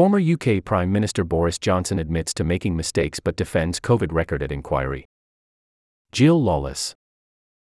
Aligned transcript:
Former 0.00 0.18
UK 0.18 0.64
Prime 0.64 0.90
Minister 0.90 1.24
Boris 1.24 1.58
Johnson 1.58 1.98
admits 1.98 2.32
to 2.32 2.42
making 2.42 2.74
mistakes 2.74 3.20
but 3.20 3.36
defends 3.36 3.78
COVID 3.78 4.12
record 4.12 4.42
at 4.42 4.50
inquiry. 4.50 5.04
Jill 6.10 6.42
Lawless. 6.42 6.94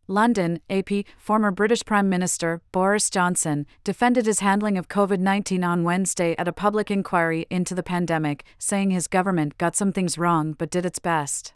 London, 0.08 0.62
AP, 0.70 1.06
former 1.18 1.52
British 1.52 1.84
Prime 1.84 2.08
Minister 2.08 2.62
Boris 2.72 3.10
Johnson 3.10 3.66
defended 3.84 4.26
his 4.26 4.40
handling 4.40 4.78
of 4.78 4.88
COVID 4.88 5.20
19 5.20 5.66
on 5.66 5.84
Wednesday 5.84 6.34
at 6.38 6.48
a 6.48 6.54
public 6.54 6.90
inquiry 6.90 7.46
into 7.50 7.76
the 7.76 7.84
pandemic, 7.84 8.46
saying 8.58 8.92
his 8.92 9.10
government 9.10 9.58
got 9.58 9.76
some 9.76 9.92
things 9.92 10.18
wrong 10.18 10.54
but 10.54 10.70
did 10.72 10.86
its 10.86 11.00
best. 11.00 11.54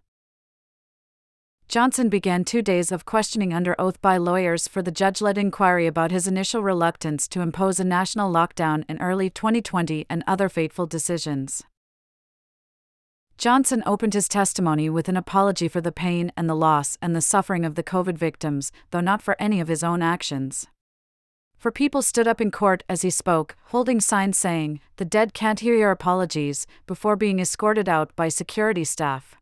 Johnson 1.70 2.08
began 2.08 2.46
two 2.46 2.62
days 2.62 2.94
of 2.94 3.04
questioning 3.04 3.54
under 3.54 3.76
oath 3.78 4.02
by 4.02 4.16
lawyers 4.16 4.70
for 4.70 4.82
the 4.82 4.92
judge 4.92 5.22
led 5.22 5.38
inquiry 5.38 5.86
about 5.86 6.12
his 6.12 6.26
initial 6.26 6.64
reluctance 6.64 7.28
to 7.28 7.42
impose 7.42 7.78
a 7.78 7.84
national 7.84 8.32
lockdown 8.32 8.86
in 8.88 9.02
early 9.02 9.30
2020 9.30 10.06
and 10.10 10.24
other 10.26 10.48
fateful 10.48 10.86
decisions. 10.86 11.64
Johnson 13.38 13.84
opened 13.86 14.14
his 14.14 14.30
testimony 14.30 14.90
with 14.90 15.10
an 15.10 15.18
apology 15.18 15.68
for 15.68 15.82
the 15.82 15.92
pain 15.92 16.32
and 16.38 16.50
the 16.50 16.56
loss 16.56 16.98
and 17.02 17.14
the 17.14 17.22
suffering 17.22 17.66
of 17.66 17.76
the 17.76 17.84
COVID 17.84 18.18
victims, 18.18 18.72
though 18.92 19.02
not 19.02 19.22
for 19.22 19.36
any 19.38 19.60
of 19.60 19.68
his 19.68 19.84
own 19.84 20.02
actions. 20.02 20.68
Four 21.58 21.74
people 21.74 22.02
stood 22.02 22.30
up 22.30 22.40
in 22.40 22.50
court 22.50 22.84
as 22.88 23.02
he 23.02 23.10
spoke, 23.10 23.58
holding 23.66 24.00
signs 24.00 24.38
saying, 24.38 24.80
The 24.96 25.06
dead 25.06 25.34
can't 25.34 25.60
hear 25.60 25.76
your 25.76 25.92
apologies, 25.92 26.66
before 26.86 27.18
being 27.18 27.40
escorted 27.40 27.90
out 27.90 28.16
by 28.16 28.30
security 28.30 28.86
staff. 28.86 29.36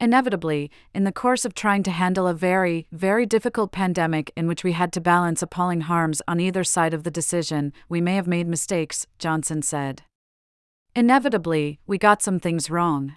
Inevitably, 0.00 0.70
in 0.94 1.02
the 1.02 1.12
course 1.12 1.44
of 1.44 1.54
trying 1.54 1.82
to 1.82 1.90
handle 1.90 2.28
a 2.28 2.34
very, 2.34 2.86
very 2.92 3.26
difficult 3.26 3.72
pandemic 3.72 4.32
in 4.36 4.46
which 4.46 4.62
we 4.62 4.72
had 4.72 4.92
to 4.92 5.00
balance 5.00 5.42
appalling 5.42 5.82
harms 5.82 6.22
on 6.28 6.38
either 6.38 6.62
side 6.62 6.94
of 6.94 7.02
the 7.02 7.10
decision, 7.10 7.72
we 7.88 8.00
may 8.00 8.14
have 8.14 8.28
made 8.28 8.46
mistakes, 8.46 9.06
Johnson 9.18 9.60
said. 9.60 10.02
Inevitably, 10.94 11.80
we 11.86 11.98
got 11.98 12.22
some 12.22 12.38
things 12.38 12.70
wrong. 12.70 13.16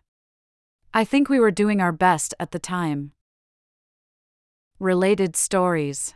I 0.91 1.05
think 1.05 1.29
we 1.29 1.39
were 1.39 1.51
doing 1.51 1.81
our 1.81 1.91
best 1.91 2.33
at 2.39 2.51
the 2.51 2.59
time. 2.59 3.11
Related 4.79 5.35
stories 5.35 6.15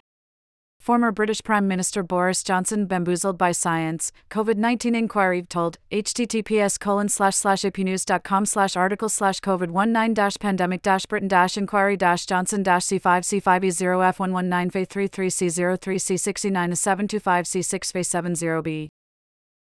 Former 0.86 1.12
British 1.12 1.42
Prime 1.42 1.68
Minister 1.68 2.04
Boris 2.04 2.44
Johnson 2.44 2.86
bamboozled 2.86 3.40
by 3.40 3.52
science. 3.54 4.12
COVID 4.30 4.56
19 4.56 4.94
inquiry 4.94 5.42
told 5.42 5.80
https 5.92 6.80
colon 6.80 7.10
slash 7.10 7.34
slash 7.34 7.62
apnews.com 7.62 8.46
slash 8.46 8.76
article 8.76 9.10
slash 9.10 9.40
COVID 9.40 9.72
19 9.72 10.14
dash 10.14 10.38
pandemic 10.38 10.84
dash 10.84 11.08
Britain 11.08 11.28
dash 11.28 11.58
inquiry 11.58 11.98
dash 11.98 12.28
Johnson 12.28 12.62
dash 12.62 12.84
C5 12.84 13.02
C5E0 13.02 14.14
F119 14.14 14.72
Fa 14.72 14.86
33 14.86 15.28
C03 15.28 15.80
C69 15.80 16.78
725 16.78 17.46
C6 17.46 17.92
Fa 17.92 18.00
70B. 18.02 18.90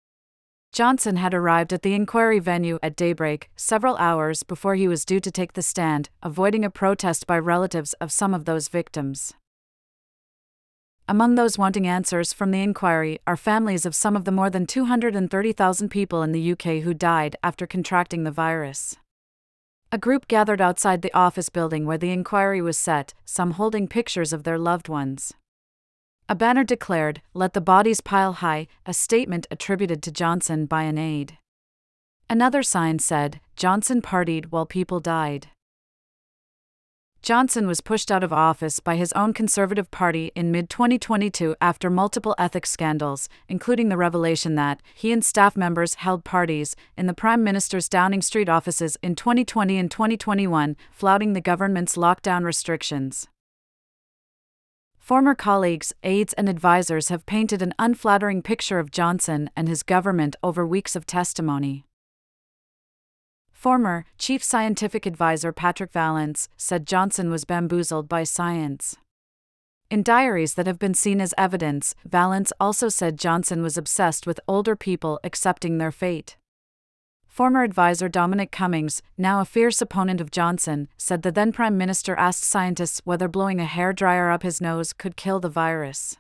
Johnson 0.72 1.16
had 1.16 1.34
arrived 1.34 1.72
at 1.72 1.82
the 1.82 1.94
inquiry 1.94 2.38
venue 2.38 2.78
at 2.82 2.96
daybreak, 2.96 3.50
several 3.56 3.96
hours 3.96 4.42
before 4.42 4.74
he 4.74 4.88
was 4.88 5.04
due 5.04 5.20
to 5.20 5.30
take 5.30 5.52
the 5.52 5.62
stand, 5.62 6.08
avoiding 6.22 6.64
a 6.64 6.70
protest 6.70 7.26
by 7.26 7.38
relatives 7.38 7.92
of 7.94 8.10
some 8.10 8.32
of 8.32 8.46
those 8.46 8.68
victims. 8.68 9.34
Among 11.08 11.36
those 11.36 11.56
wanting 11.56 11.86
answers 11.86 12.32
from 12.32 12.50
the 12.50 12.60
inquiry 12.60 13.20
are 13.28 13.36
families 13.36 13.86
of 13.86 13.94
some 13.94 14.16
of 14.16 14.24
the 14.24 14.32
more 14.32 14.50
than 14.50 14.66
230,000 14.66 15.88
people 15.88 16.24
in 16.24 16.32
the 16.32 16.52
UK 16.52 16.82
who 16.82 16.94
died 16.94 17.36
after 17.44 17.64
contracting 17.64 18.24
the 18.24 18.32
virus. 18.32 18.96
A 19.92 19.98
group 19.98 20.26
gathered 20.26 20.60
outside 20.60 21.02
the 21.02 21.14
office 21.14 21.48
building 21.48 21.86
where 21.86 21.96
the 21.96 22.10
inquiry 22.10 22.60
was 22.60 22.76
set, 22.76 23.14
some 23.24 23.52
holding 23.52 23.86
pictures 23.86 24.32
of 24.32 24.42
their 24.42 24.58
loved 24.58 24.88
ones. 24.88 25.32
A 26.28 26.34
banner 26.34 26.64
declared, 26.64 27.22
Let 27.34 27.52
the 27.52 27.60
bodies 27.60 28.00
pile 28.00 28.32
high, 28.32 28.66
a 28.84 28.92
statement 28.92 29.46
attributed 29.48 30.02
to 30.02 30.10
Johnson 30.10 30.66
by 30.66 30.82
an 30.82 30.98
aide. 30.98 31.38
Another 32.28 32.64
sign 32.64 32.98
said, 32.98 33.40
Johnson 33.54 34.02
partied 34.02 34.46
while 34.46 34.66
people 34.66 34.98
died. 34.98 35.50
Johnson 37.26 37.66
was 37.66 37.80
pushed 37.80 38.12
out 38.12 38.22
of 38.22 38.32
office 38.32 38.78
by 38.78 38.94
his 38.94 39.12
own 39.14 39.32
Conservative 39.32 39.90
Party 39.90 40.30
in 40.36 40.52
mid 40.52 40.70
2022 40.70 41.56
after 41.60 41.90
multiple 41.90 42.36
ethics 42.38 42.70
scandals, 42.70 43.28
including 43.48 43.88
the 43.88 43.96
revelation 43.96 44.54
that 44.54 44.80
he 44.94 45.10
and 45.10 45.24
staff 45.24 45.56
members 45.56 45.94
held 45.94 46.22
parties 46.22 46.76
in 46.96 47.08
the 47.08 47.12
Prime 47.12 47.42
Minister's 47.42 47.88
Downing 47.88 48.22
Street 48.22 48.48
offices 48.48 48.96
in 49.02 49.16
2020 49.16 49.76
and 49.76 49.90
2021, 49.90 50.76
flouting 50.92 51.32
the 51.32 51.40
government's 51.40 51.96
lockdown 51.96 52.44
restrictions. 52.44 53.26
Former 54.96 55.34
colleagues, 55.34 55.92
aides, 56.04 56.32
and 56.34 56.48
advisers 56.48 57.08
have 57.08 57.26
painted 57.26 57.60
an 57.60 57.74
unflattering 57.76 58.40
picture 58.40 58.78
of 58.78 58.92
Johnson 58.92 59.50
and 59.56 59.66
his 59.66 59.82
government 59.82 60.36
over 60.44 60.64
weeks 60.64 60.94
of 60.94 61.06
testimony. 61.06 61.86
Former 63.66 64.04
Chief 64.16 64.44
Scientific 64.44 65.06
Advisor 65.06 65.50
Patrick 65.50 65.90
Vallance 65.90 66.48
said 66.56 66.86
Johnson 66.86 67.30
was 67.30 67.44
bamboozled 67.44 68.08
by 68.08 68.22
science. 68.22 68.94
In 69.90 70.04
diaries 70.04 70.54
that 70.54 70.68
have 70.68 70.78
been 70.78 70.94
seen 70.94 71.20
as 71.20 71.34
evidence, 71.36 71.96
Vallance 72.04 72.52
also 72.60 72.88
said 72.88 73.18
Johnson 73.18 73.64
was 73.64 73.76
obsessed 73.76 74.24
with 74.24 74.38
older 74.46 74.76
people 74.76 75.18
accepting 75.24 75.78
their 75.78 75.90
fate. 75.90 76.36
Former 77.26 77.64
advisor 77.64 78.08
Dominic 78.08 78.52
Cummings, 78.52 79.02
now 79.18 79.40
a 79.40 79.44
fierce 79.44 79.82
opponent 79.82 80.20
of 80.20 80.30
Johnson, 80.30 80.86
said 80.96 81.22
the 81.22 81.32
then 81.32 81.50
Prime 81.50 81.76
Minister 81.76 82.14
asked 82.14 82.44
scientists 82.44 83.00
whether 83.02 83.26
blowing 83.26 83.58
a 83.58 83.64
hair 83.64 83.92
dryer 83.92 84.30
up 84.30 84.44
his 84.44 84.60
nose 84.60 84.92
could 84.92 85.16
kill 85.16 85.40
the 85.40 85.48
virus. 85.48 86.16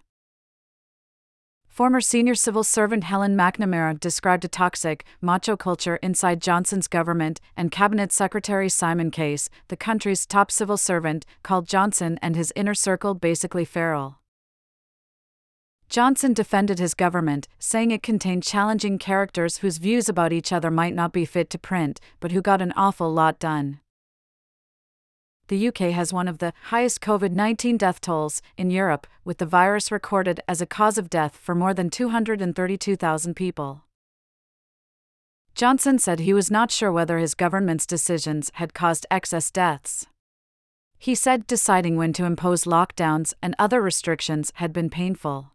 Former 1.76 2.00
senior 2.00 2.34
civil 2.34 2.64
servant 2.64 3.04
Helen 3.04 3.36
MacNamara 3.36 4.00
described 4.00 4.46
a 4.46 4.48
toxic, 4.48 5.04
macho 5.20 5.58
culture 5.58 5.96
inside 5.96 6.40
Johnson's 6.40 6.88
government, 6.88 7.38
and 7.54 7.70
Cabinet 7.70 8.12
Secretary 8.12 8.70
Simon 8.70 9.10
Case, 9.10 9.50
the 9.68 9.76
country's 9.76 10.24
top 10.24 10.50
civil 10.50 10.78
servant, 10.78 11.26
called 11.42 11.68
Johnson 11.68 12.18
and 12.22 12.34
his 12.34 12.50
inner 12.56 12.72
circle 12.72 13.12
basically 13.12 13.66
feral. 13.66 14.20
Johnson 15.90 16.32
defended 16.32 16.78
his 16.78 16.94
government, 16.94 17.46
saying 17.58 17.90
it 17.90 18.02
contained 18.02 18.42
challenging 18.42 18.96
characters 18.96 19.58
whose 19.58 19.76
views 19.76 20.08
about 20.08 20.32
each 20.32 20.52
other 20.52 20.70
might 20.70 20.94
not 20.94 21.12
be 21.12 21.26
fit 21.26 21.50
to 21.50 21.58
print, 21.58 22.00
but 22.20 22.32
who 22.32 22.40
got 22.40 22.62
an 22.62 22.72
awful 22.74 23.12
lot 23.12 23.38
done 23.38 23.80
the 25.48 25.68
UK 25.68 25.92
has 25.92 26.12
one 26.12 26.28
of 26.28 26.38
the 26.38 26.52
highest 26.64 27.00
COVID 27.00 27.32
19 27.32 27.76
death 27.76 28.00
tolls 28.00 28.42
in 28.56 28.70
Europe, 28.70 29.06
with 29.24 29.38
the 29.38 29.46
virus 29.46 29.92
recorded 29.92 30.40
as 30.48 30.60
a 30.60 30.66
cause 30.66 30.98
of 30.98 31.10
death 31.10 31.36
for 31.36 31.54
more 31.54 31.74
than 31.74 31.90
232,000 31.90 33.34
people. 33.34 33.82
Johnson 35.54 35.98
said 35.98 36.20
he 36.20 36.34
was 36.34 36.50
not 36.50 36.70
sure 36.70 36.92
whether 36.92 37.18
his 37.18 37.34
government's 37.34 37.86
decisions 37.86 38.50
had 38.54 38.74
caused 38.74 39.06
excess 39.10 39.50
deaths. 39.50 40.06
He 40.98 41.14
said 41.14 41.46
deciding 41.46 41.96
when 41.96 42.12
to 42.14 42.24
impose 42.24 42.64
lockdowns 42.64 43.32
and 43.42 43.54
other 43.58 43.80
restrictions 43.80 44.52
had 44.56 44.72
been 44.72 44.90
painful. 44.90 45.52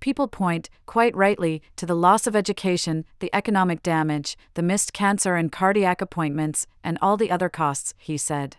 People 0.00 0.28
point, 0.28 0.68
quite 0.84 1.16
rightly, 1.16 1.62
to 1.76 1.86
the 1.86 1.94
loss 1.94 2.26
of 2.26 2.36
education, 2.36 3.04
the 3.18 3.30
economic 3.34 3.82
damage, 3.82 4.36
the 4.54 4.62
missed 4.62 4.92
cancer 4.92 5.36
and 5.36 5.50
cardiac 5.50 6.00
appointments, 6.00 6.66
and 6.84 6.98
all 7.00 7.16
the 7.16 7.30
other 7.30 7.48
costs, 7.48 7.94
he 7.98 8.16
said. 8.16 8.56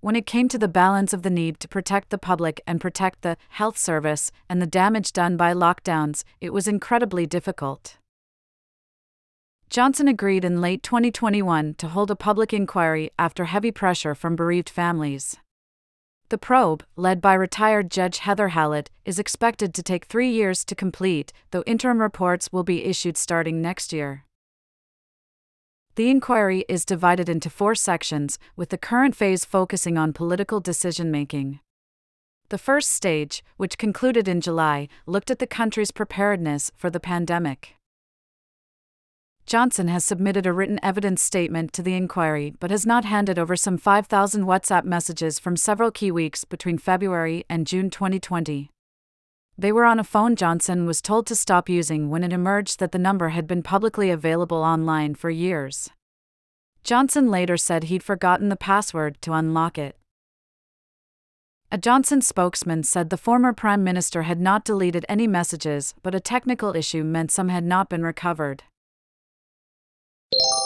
When 0.00 0.16
it 0.16 0.26
came 0.26 0.48
to 0.48 0.58
the 0.58 0.66
balance 0.66 1.12
of 1.12 1.22
the 1.22 1.30
need 1.30 1.60
to 1.60 1.68
protect 1.68 2.08
the 2.08 2.18
public 2.18 2.62
and 2.66 2.80
protect 2.80 3.20
the 3.20 3.36
health 3.50 3.76
service 3.76 4.32
and 4.48 4.60
the 4.60 4.66
damage 4.66 5.12
done 5.12 5.36
by 5.36 5.52
lockdowns, 5.52 6.24
it 6.40 6.54
was 6.54 6.66
incredibly 6.66 7.26
difficult. 7.26 7.98
Johnson 9.68 10.08
agreed 10.08 10.44
in 10.44 10.60
late 10.60 10.82
2021 10.82 11.74
to 11.74 11.88
hold 11.88 12.10
a 12.10 12.16
public 12.16 12.52
inquiry 12.52 13.10
after 13.18 13.44
heavy 13.44 13.70
pressure 13.70 14.14
from 14.14 14.36
bereaved 14.36 14.70
families. 14.70 15.36
The 16.30 16.38
probe, 16.38 16.84
led 16.94 17.20
by 17.20 17.34
retired 17.34 17.90
Judge 17.90 18.18
Heather 18.18 18.48
Hallett, 18.48 18.88
is 19.04 19.18
expected 19.18 19.74
to 19.74 19.82
take 19.82 20.04
three 20.04 20.30
years 20.30 20.64
to 20.66 20.76
complete, 20.76 21.32
though 21.50 21.64
interim 21.66 22.00
reports 22.00 22.52
will 22.52 22.62
be 22.62 22.84
issued 22.84 23.16
starting 23.16 23.60
next 23.60 23.92
year. 23.92 24.24
The 25.96 26.08
inquiry 26.08 26.64
is 26.68 26.84
divided 26.84 27.28
into 27.28 27.50
four 27.50 27.74
sections, 27.74 28.38
with 28.54 28.68
the 28.68 28.78
current 28.78 29.16
phase 29.16 29.44
focusing 29.44 29.98
on 29.98 30.12
political 30.12 30.60
decision 30.60 31.10
making. 31.10 31.58
The 32.48 32.58
first 32.58 32.90
stage, 32.90 33.42
which 33.56 33.76
concluded 33.76 34.28
in 34.28 34.40
July, 34.40 34.86
looked 35.06 35.32
at 35.32 35.40
the 35.40 35.48
country's 35.48 35.90
preparedness 35.90 36.70
for 36.76 36.90
the 36.90 37.00
pandemic. 37.00 37.74
Johnson 39.46 39.88
has 39.88 40.04
submitted 40.04 40.46
a 40.46 40.52
written 40.52 40.78
evidence 40.82 41.22
statement 41.22 41.72
to 41.72 41.82
the 41.82 41.94
inquiry 41.94 42.54
but 42.60 42.70
has 42.70 42.86
not 42.86 43.04
handed 43.04 43.38
over 43.38 43.56
some 43.56 43.76
5,000 43.78 44.44
WhatsApp 44.44 44.84
messages 44.84 45.38
from 45.38 45.56
several 45.56 45.90
key 45.90 46.10
weeks 46.10 46.44
between 46.44 46.78
February 46.78 47.44
and 47.48 47.66
June 47.66 47.90
2020. 47.90 48.70
They 49.58 49.72
were 49.72 49.84
on 49.84 49.98
a 49.98 50.04
phone 50.04 50.36
Johnson 50.36 50.86
was 50.86 51.02
told 51.02 51.26
to 51.26 51.34
stop 51.34 51.68
using 51.68 52.08
when 52.08 52.24
it 52.24 52.32
emerged 52.32 52.78
that 52.78 52.92
the 52.92 52.98
number 52.98 53.30
had 53.30 53.46
been 53.46 53.62
publicly 53.62 54.10
available 54.10 54.62
online 54.62 55.14
for 55.14 55.28
years. 55.28 55.90
Johnson 56.82 57.30
later 57.30 57.56
said 57.56 57.84
he'd 57.84 58.02
forgotten 58.02 58.48
the 58.48 58.56
password 58.56 59.20
to 59.20 59.34
unlock 59.34 59.76
it. 59.76 59.96
A 61.70 61.78
Johnson 61.78 62.20
spokesman 62.20 62.82
said 62.82 63.10
the 63.10 63.16
former 63.16 63.52
Prime 63.52 63.84
Minister 63.84 64.22
had 64.22 64.40
not 64.40 64.64
deleted 64.64 65.04
any 65.08 65.26
messages, 65.26 65.94
but 66.02 66.14
a 66.14 66.20
technical 66.20 66.74
issue 66.74 67.04
meant 67.04 67.30
some 67.30 67.48
had 67.48 67.64
not 67.64 67.88
been 67.88 68.02
recovered 68.02 68.64
you 70.32 70.59